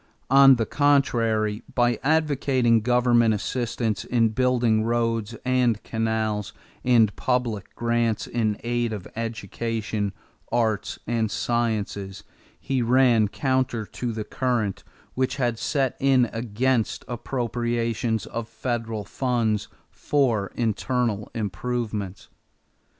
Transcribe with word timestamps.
On 0.31 0.55
the 0.55 0.65
contrary, 0.65 1.61
by 1.75 1.99
advocating 2.01 2.81
government 2.81 3.35
assistance 3.35 4.03
in 4.03 4.29
building 4.29 4.83
roads 4.83 5.35
and 5.45 5.83
canals 5.83 6.53
and 6.83 7.15
public 7.15 7.75
grants 7.75 8.25
in 8.25 8.59
aid 8.63 8.93
of 8.93 9.07
education, 9.15 10.11
arts, 10.51 10.97
and 11.05 11.29
sciences, 11.29 12.23
he 12.59 12.81
ran 12.81 13.27
counter 13.27 13.85
to 13.85 14.11
the 14.11 14.23
current 14.23 14.83
which 15.13 15.35
had 15.35 15.59
set 15.59 15.97
in 15.99 16.27
against 16.33 17.05
appropriations 17.07 18.25
of 18.25 18.49
federal 18.49 19.05
funds 19.05 19.67
for 19.91 20.51
internal 20.55 21.29
improvements. 21.35 22.27